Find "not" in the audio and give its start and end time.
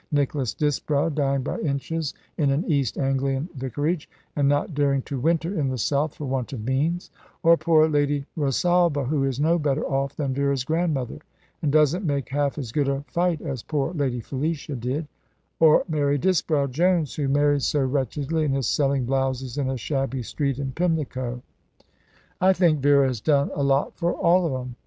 4.49-4.73